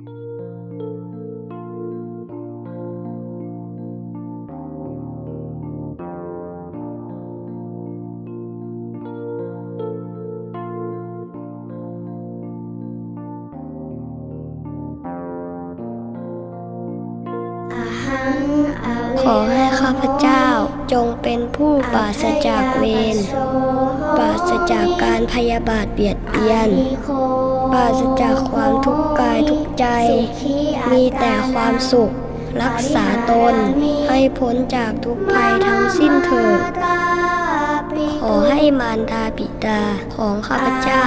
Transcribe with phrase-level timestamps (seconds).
[0.00, 0.06] ขอ
[19.52, 20.44] ให้ข้าพเจ้า
[20.92, 23.16] จงเป็นผู้ปราศจากเวร
[24.16, 26.70] ปราศจากการพยาบาทเบียดเบียน
[27.72, 29.86] ปราศจากความทุกข์กายทุกใจ
[30.92, 32.10] มีแต่ความสุข
[32.62, 33.54] รักษาตน
[34.08, 36.60] ให้พ้นจากทุกภัยทั้งสิ้นเถิด
[38.20, 39.82] ขอให้มารดาบิดา
[40.14, 41.04] ของข้าพเจ้า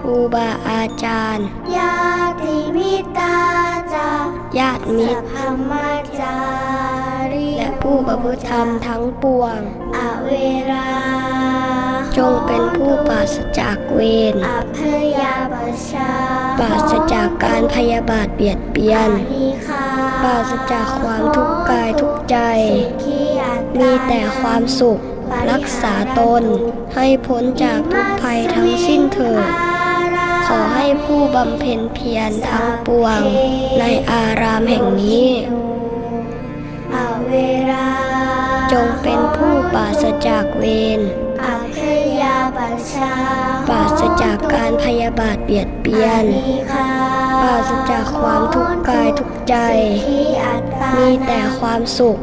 [0.00, 1.98] ครูบาอาจารย์ ญา
[2.42, 3.36] ติมิตา
[3.94, 4.08] จา
[4.58, 5.32] ญาติมิตรพ
[5.70, 5.72] ม
[6.20, 6.36] จา
[7.32, 9.58] ริและผู้ประพฤติธรรมทั้งปวง
[9.96, 10.30] อเว
[10.70, 10.90] รา
[12.16, 14.00] จงเป็นผู้ปราศจากเว
[14.32, 14.78] รอภ
[15.20, 15.56] ยาป
[15.90, 16.10] ชา
[16.58, 19.84] ปราศจากการพยาบาทเบียดเบียนนิคา
[20.22, 22.36] ปราศจากความทุกข์กายทุกใจ
[23.02, 25.00] ขีอัตตามีแต่ความสุข
[25.50, 26.42] รักษาตน
[26.94, 29.46] ให้พ้นจากทุกภัยทั้งสิ้นเถิด
[30.46, 33.20] ขอให้ผู้บำเพ็ญเพียรทั้งปวง
[33.78, 35.26] ในอารามแห่งนี้
[36.94, 36.96] อ
[37.26, 37.32] เว
[37.70, 37.88] รา
[38.72, 40.64] จงเป็นผู้ปราศจากเว
[40.98, 41.00] ร
[41.44, 41.99] อภยา
[42.80, 43.14] ปชา
[43.68, 46.90] ปราศจากการพยาบาทเบียดเบียนนิคา
[47.42, 49.54] ปราศจากความทุกข์กายทุกใจ
[50.06, 52.16] ขีอัตตามีแต่ความสุข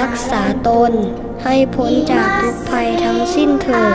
[0.00, 0.92] รักษาตน
[1.44, 3.94] ให้พ้นจากทุกภัยทั้งสิ้นเถิด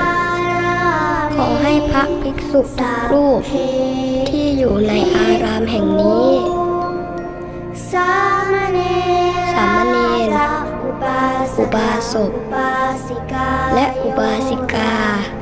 [1.36, 3.42] ขอให้พระภิกษุทุกรูป
[4.30, 6.30] ที่อยู่ในอารามแห่งนี้
[7.92, 8.12] สา
[8.52, 9.98] มเณรสามเณ
[10.36, 10.38] ร
[10.84, 11.22] อุบา
[11.54, 12.74] สอุบาสกอุบา
[13.08, 15.35] สิกาและอุบาสิกาอเวรา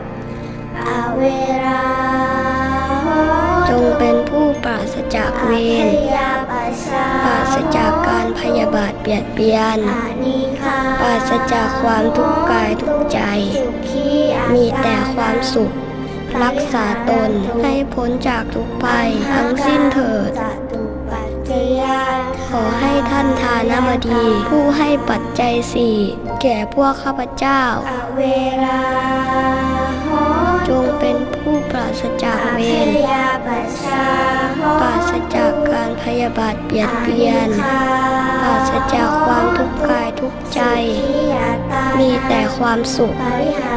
[3.70, 5.52] จงเป็นผู้ปราศจากเว
[5.86, 6.54] รยาป
[6.86, 13.20] ชาปราศจากการพยาบาทเบียดเบียนอานิคาปราศจากความทุกข์กายทุกใจ
[13.60, 15.72] สุขีอัตตามีแต่ความสุข
[16.44, 20.63] รักษาตนให้พ้นจากทุกภัยทั้งสิ้นเถิดจตุปัจจ
[21.82, 22.02] ยา
[22.50, 25.98] ขอให้ท่านทานบดี ผู้ให้ปัจจัยสี่
[26.42, 28.22] แก่พวกข้าพเจ้าอเว
[28.66, 28.84] รา
[30.06, 30.10] โห
[30.68, 33.48] จงเป็นผู้ปราศจากเวรยาป
[33.84, 34.08] ชา
[34.58, 37.50] โหปราศจากการพยาบาทเบียดเบียน
[38.42, 40.62] ปราศจากความทุกข์กายทุกใจ
[42.00, 43.16] มีแต่ความสุข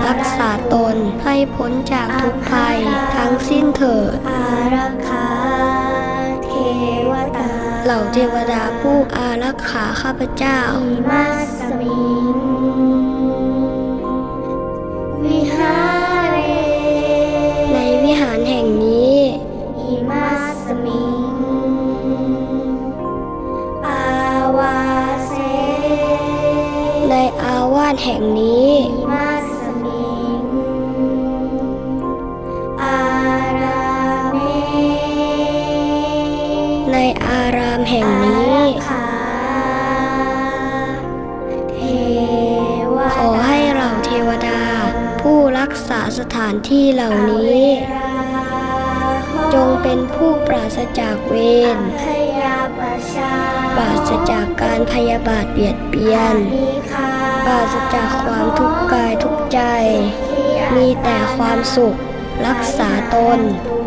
[0.06, 2.78] รักษาตนให้พ้นจากทุกภัย
[3.14, 4.42] ทั้งสิ้นเถิดอา
[4.74, 5.28] รักขา
[6.44, 6.50] เท
[7.10, 7.45] วตา
[7.86, 10.58] เหล่าเทวดาผู้อารักขาข้าพเจ้า
[10.90, 11.24] อิมา
[11.58, 11.94] สมิ
[13.14, 13.15] ง
[37.88, 39.06] แห่งนี้ขา
[41.72, 41.78] เท
[42.88, 44.62] วขอให้เหล่าเทวดา
[45.20, 47.64] ผู้รักษาสถานที่เหล่านี้
[49.54, 51.34] จงเป็นผู้ปราศจากเว
[51.76, 52.04] รพ
[52.40, 52.80] ยาป
[53.14, 53.32] ชา
[53.76, 57.10] ปราศจากการพยาบาทเบียดเบียนนิคา
[57.46, 59.60] ปราศจากความทุกข์กายทุกใจ
[60.76, 61.96] มีแต่ความสุข
[62.46, 63.40] รักษาตน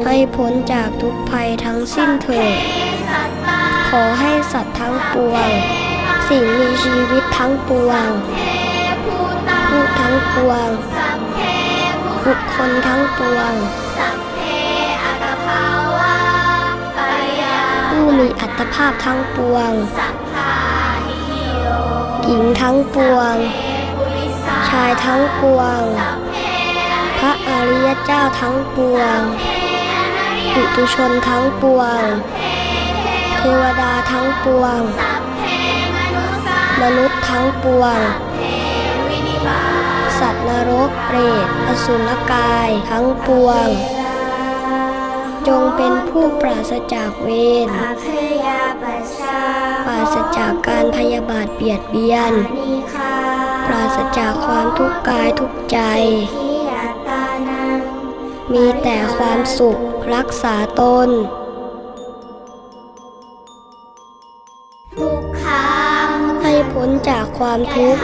[0.05, 2.57] ให้พ้นจากทุกภัยทั้งสิ้นเถิด
[3.93, 5.49] ขอให้สัตว์ทั้งปวง
[6.29, 8.07] สิ่งมีชีวิตทั้งปวง
[9.67, 10.67] ผู้ทั้งปวง
[12.25, 13.53] บุคคลทั้งปวง
[17.89, 19.71] ผู้มีอัตภาพทั้งปวง
[22.25, 23.35] หญิงทั้งปวง
[24.69, 25.81] ชายทั้งปวง
[27.17, 29.19] พระอริยเจ้าทั้งปวง
[30.53, 32.01] ปุตุชนทั้งปวง
[33.39, 34.81] เทวดาทั้งปวง
[36.81, 38.01] มนุษย์ทั้งปวง
[40.19, 43.67] สัตว์นรกเปรตอสุรกายทั้งปวง
[45.47, 47.29] จงเป็นผู้ปราศจากเว
[47.67, 47.69] ร
[49.85, 52.33] ปราศจากการพยาบาทเบียดเบียน
[53.67, 55.79] ปราศจากความทุกข์กายทุกใจ
[58.53, 59.77] มีแต่ความสุข
[60.15, 61.09] รักษาตน
[67.39, 68.03] ความทุกข์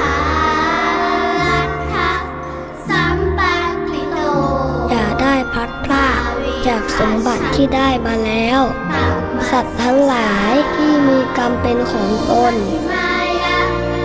[2.90, 4.20] สัมปัตติโต
[4.90, 6.22] อย่าได้พลัดพราก
[6.68, 8.62] จากสมบัติที่ได้มาแล้ว
[9.52, 12.54] สัตว์ทั้งหลายที่มีกรรมเป็นของตน
[12.92, 13.60] มายะ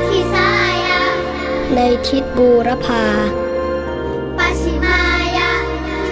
[0.09, 0.51] ทิสา
[0.89, 1.03] ยะ
[1.75, 3.05] ในทิศบูรพา
[4.39, 5.03] ปัชชิมา
[5.39, 5.53] ยะ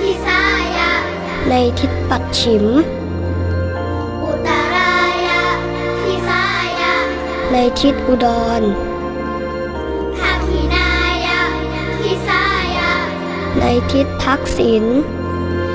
[0.01, 0.43] ทิสา
[0.79, 0.93] ยะ
[1.49, 2.67] ในทิศปัดฉิม
[4.25, 4.95] อุตรา
[5.29, 5.43] ยะ
[6.03, 6.45] ทิสา
[6.81, 6.95] ยะ
[7.53, 8.29] ในทิศอุด
[8.63, 8.65] ร
[13.61, 14.85] ในทิศทักษิณ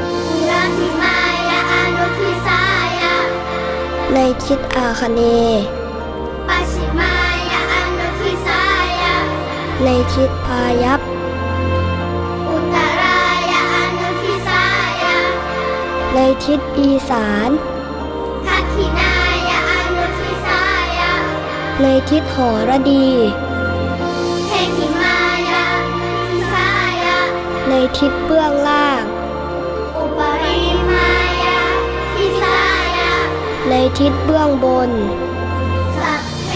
[0.04, 0.14] อุ
[0.50, 1.18] รังสิมา
[1.50, 2.64] ยะอนุทิสา
[3.00, 3.16] ยะ
[4.14, 5.64] ในทิศอาคเนย์
[6.48, 7.14] ปัชชิมา
[7.52, 8.64] ยะอนุทิสา
[9.02, 9.16] ยะ
[9.84, 11.00] ในทิศพายัพ
[12.50, 13.22] อุตรา
[13.52, 14.66] ยะอนุทิสา
[15.02, 15.16] ยะ
[16.14, 17.50] ในทิศอีสาน
[18.48, 19.16] ทักขินา
[19.50, 20.64] ยะอนุทิสา
[21.00, 21.14] ยะ
[21.82, 23.08] ในทิศหอระดี
[28.00, 29.04] ทิศเบื้องล่าง
[29.98, 30.60] อุปริ
[30.90, 31.10] มา
[31.44, 31.62] ยะ
[32.16, 32.60] ทิสา
[32.98, 33.14] ยะ
[33.70, 34.92] ในทิศเบื้องบน
[36.00, 36.54] สัพเพ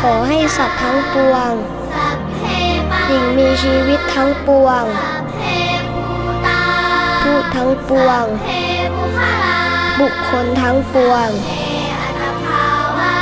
[0.00, 1.52] ขอให้สัตว์ทั้งปวง
[1.94, 2.44] สัพเพ
[2.90, 5.42] ปัสิ่งมีชีวิตทั้งปวง สัพเพ
[5.94, 6.04] ปู
[6.46, 6.62] ตา
[7.22, 8.50] ผู้ทั้งปวงเพ
[8.96, 9.58] ปุคลา
[10.00, 11.52] บุคคลทั้งปวงเอ
[12.00, 12.64] อัตภา
[12.98, 13.14] วา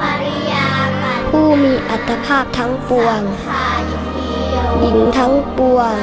[0.00, 0.66] ปริยา
[1.02, 5.96] ปันผู้มีอัตภาพทั้งปวงทายทีโยหญิงทั้งปวง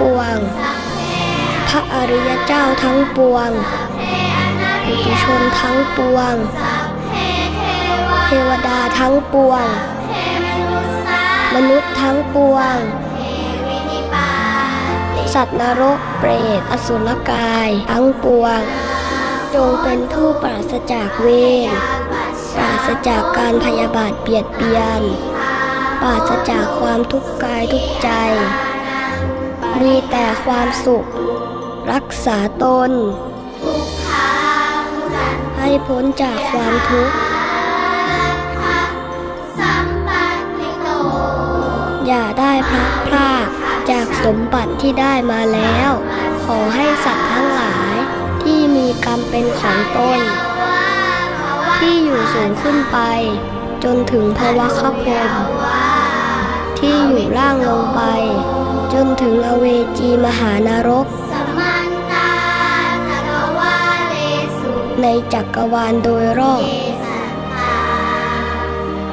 [0.00, 0.36] ปวง
[1.68, 3.50] พระอริยเจ้าทั้งปวง
[4.84, 6.34] ปุถุชนทั้งปวง
[8.24, 9.66] เทวดาทั้งปวง
[11.54, 12.76] มนุษย์ทั้งปวง
[15.34, 16.30] สัตว์นรกเปร
[16.60, 18.60] ตอสุรกาย ทั้งปวง
[19.54, 21.28] จงเป็นผู้ปราศจากเว
[21.68, 21.70] ร
[22.56, 25.02] ปราศจากการพยาบาทเบียดเบียน
[26.02, 28.08] ปราศจากความทุกข์กายทุกใจ
[30.16, 31.04] แต่ความสุข
[31.92, 32.90] รักษาตน
[35.58, 37.16] ให้พ้นจากความทุกข์
[42.06, 43.46] อย่าได้พลัดพราก
[43.90, 45.90] จากสมบัติที่ได้มาแล้ว
[46.44, 47.94] ขอให้สัตว์ทั้งหลาย
[48.42, 50.20] ที่มีกรรมเป็นของตน
[51.78, 52.98] ที่อยู่สูงขึ้นไป
[53.84, 55.30] จนถึงภวะคพรม
[56.78, 58.02] ที่อยู่ล่างลงไป
[58.96, 59.66] จนถึงอเว
[59.98, 62.30] จีมหานรก สมันตา
[63.10, 63.76] จักรวา
[64.08, 64.14] เล
[64.60, 66.70] สุในจักรวาลโดยรอบเอ
[67.02, 67.74] สัตตา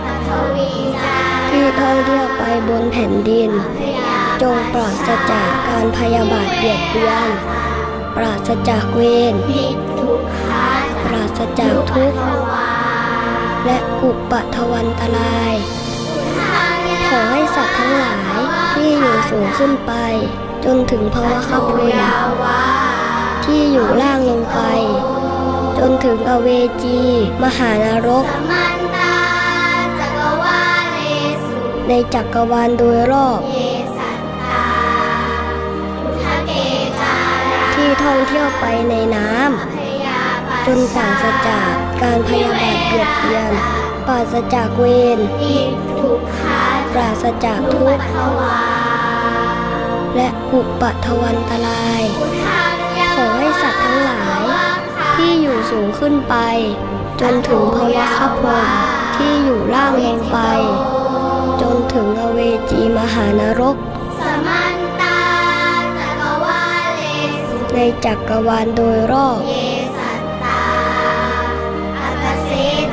[0.04, 0.72] ปัทวี
[1.04, 1.20] จา
[1.50, 7.30] ที่ท่องเที่ยวไปบนแผ่นดินพยาจงปราศจากการพยาบาทเบียดเบียน
[8.16, 9.02] ปราศจากเว
[9.32, 9.66] รนิ
[10.00, 10.68] ทุกขา
[11.04, 12.20] ปราศจากทุกข์
[13.66, 15.56] และอุปทวันตราย
[19.32, 19.94] สูงขึ้นไป
[20.66, 22.46] จนถึงภาวะคพรหม
[23.46, 24.60] ที่อยู่ล่างลงไป
[25.78, 26.48] จนถึงอเว
[26.84, 27.00] จี
[27.44, 28.78] มหานรกสมัน
[30.00, 30.62] จักรวา
[30.94, 31.00] เล
[31.46, 31.58] สุ
[31.88, 33.40] ในจักรวาลโดยรอบ
[37.74, 41.70] ที่ท่องเที่ยวไปในน้ำจนปราศจาก
[42.02, 43.52] การพยาบาทเบียดเบียน
[44.08, 44.86] ปราศจากเว
[45.18, 45.56] รนิ
[46.00, 46.62] ทุกขา
[46.94, 48.04] ปราศจากทุกข์
[50.16, 52.02] และอุปทวันตราย
[53.16, 54.42] ขอให้สัตว์ทั้งหลาย
[55.16, 56.36] ที่อยู่สูงขึ้นไป
[57.22, 58.68] จนถึงภาวะคพรหม
[59.16, 60.38] ที่อยู่ล่างลงไป
[61.62, 63.78] จนถึงอเวจีมหานรก
[67.74, 69.40] ในจักรวาลโดยรอบ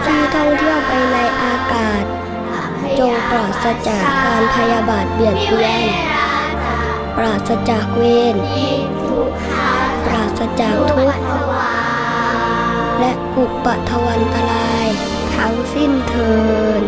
[0.05, 2.05] ที่ท่องเที่ยวไปในอากาศ
[2.99, 6.18] จงปราศจากการพยาบาทเบียดเบียน
[7.21, 8.03] ปราศจากเว
[8.35, 8.71] รนิ
[9.07, 9.73] ทุกขา
[10.07, 11.77] ปราศจากทุกข์วา
[13.01, 14.89] และอุปทวันตราย
[15.35, 16.33] ทั้งสิ้นเทิ
[16.81, 16.85] น